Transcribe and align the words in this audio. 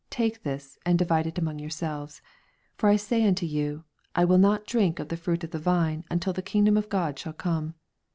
Take 0.09 0.41
this, 0.41 0.79
and 0.83 0.97
di 0.97 1.05
vide 1.05 1.27
it 1.27 1.37
among 1.37 1.59
yourselves: 1.59 2.21
18 2.69 2.73
For 2.77 2.89
I 2.89 2.95
say 2.95 3.27
unto 3.27 3.45
you, 3.45 3.83
I 4.15 4.25
will 4.25 4.39
not 4.39 4.65
drink 4.65 4.97
of 4.97 5.09
the 5.09 5.15
fruit 5.15 5.43
of 5.43 5.51
the 5.51 5.59
vine, 5.59 6.05
ulVU 6.09 6.33
the 6.33 6.41
kingdom 6.41 6.75
of 6.75 6.89
God 6.89 7.19
shall 7.19 7.33
come. 7.33 7.75